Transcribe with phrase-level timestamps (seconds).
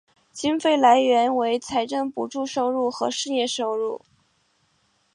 [0.31, 4.01] 经费来源为财政补助收入和事业收入。